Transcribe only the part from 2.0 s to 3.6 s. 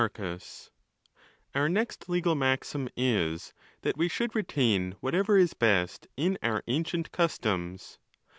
legal maxim is,